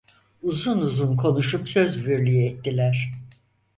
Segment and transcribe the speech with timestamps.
[0.41, 3.11] Uzun uzun konuşup sözbirliği ettiler.